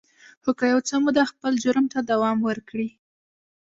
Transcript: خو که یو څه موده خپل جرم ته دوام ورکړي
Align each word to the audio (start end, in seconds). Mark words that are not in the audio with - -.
خو 0.41 0.49
که 0.59 0.65
یو 0.71 0.79
څه 0.87 0.95
موده 1.03 1.23
خپل 1.31 1.53
جرم 1.63 1.85
ته 1.93 1.99
دوام 2.11 2.37
ورکړي 2.47 2.89